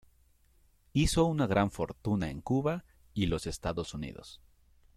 Hizo 0.93 1.25
una 1.25 1.45
gran 1.45 1.69
fortuna 1.69 2.31
en 2.31 2.41
Cuba 2.41 2.83
y 3.13 3.27
los 3.27 3.45
Estados 3.45 3.93
Unidos. 3.93 4.41